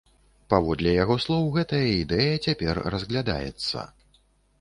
[0.51, 3.85] Паводле яго слоў, гэтая ідэя цяпер разглядаецца.